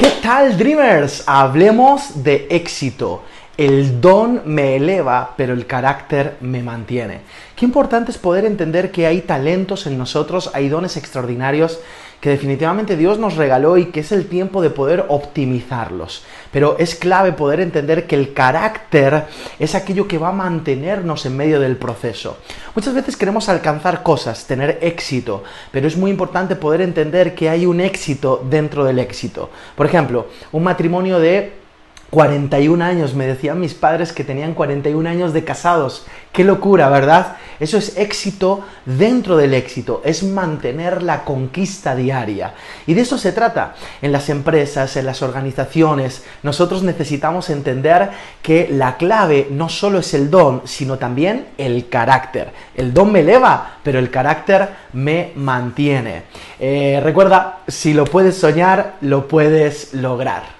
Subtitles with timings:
[0.00, 1.24] ¿Qué tal, Dreamers?
[1.26, 3.22] Hablemos de éxito.
[3.58, 7.20] El don me eleva, pero el carácter me mantiene.
[7.54, 11.80] Qué importante es poder entender que hay talentos en nosotros, hay dones extraordinarios
[12.20, 16.22] que definitivamente Dios nos regaló y que es el tiempo de poder optimizarlos.
[16.52, 19.24] Pero es clave poder entender que el carácter
[19.58, 22.36] es aquello que va a mantenernos en medio del proceso.
[22.74, 27.64] Muchas veces queremos alcanzar cosas, tener éxito, pero es muy importante poder entender que hay
[27.64, 29.50] un éxito dentro del éxito.
[29.74, 31.60] Por ejemplo, un matrimonio de
[32.10, 36.06] 41 años, me decían mis padres que tenían 41 años de casados.
[36.32, 37.36] Qué locura, ¿verdad?
[37.60, 42.54] Eso es éxito dentro del éxito, es mantener la conquista diaria.
[42.86, 43.74] Y de eso se trata.
[44.02, 48.10] En las empresas, en las organizaciones, nosotros necesitamos entender
[48.42, 52.50] que la clave no solo es el don, sino también el carácter.
[52.74, 56.24] El don me eleva, pero el carácter me mantiene.
[56.58, 60.59] Eh, recuerda, si lo puedes soñar, lo puedes lograr.